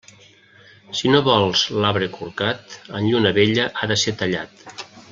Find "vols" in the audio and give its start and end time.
1.27-1.67